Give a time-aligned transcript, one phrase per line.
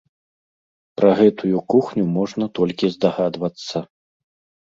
[0.99, 3.77] Пра гэтую кухню можна толькі здагадвацца.